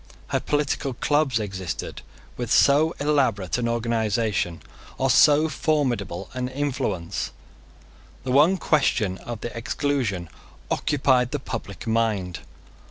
Never 0.01 0.13
before 0.19 0.31
had 0.31 0.45
political 0.47 0.93
clubs 0.95 1.39
existed 1.39 2.01
with 2.35 2.51
so 2.51 2.95
elaborate 2.99 3.59
an 3.59 3.67
organisation 3.69 4.63
or 4.97 5.11
so 5.11 5.47
formidable 5.47 6.27
an 6.33 6.47
influence. 6.49 7.29
The 8.23 8.31
one 8.31 8.57
question 8.57 9.19
of 9.19 9.41
the 9.41 9.55
Exclusion 9.55 10.27
occupied 10.71 11.29
the 11.29 11.37
public 11.39 11.85
mind. 11.85 12.39